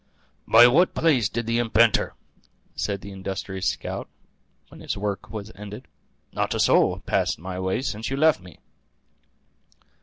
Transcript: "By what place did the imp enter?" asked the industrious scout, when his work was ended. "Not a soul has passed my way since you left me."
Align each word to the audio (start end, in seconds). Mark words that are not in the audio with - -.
"By 0.47 0.65
what 0.65 0.95
place 0.95 1.29
did 1.29 1.45
the 1.45 1.59
imp 1.59 1.77
enter?" 1.77 2.15
asked 2.75 3.01
the 3.01 3.11
industrious 3.11 3.67
scout, 3.67 4.09
when 4.69 4.79
his 4.81 4.97
work 4.97 5.29
was 5.29 5.51
ended. 5.53 5.87
"Not 6.33 6.55
a 6.55 6.59
soul 6.59 6.95
has 6.95 7.03
passed 7.03 7.37
my 7.37 7.59
way 7.59 7.83
since 7.83 8.09
you 8.09 8.17
left 8.17 8.41
me." 8.41 8.57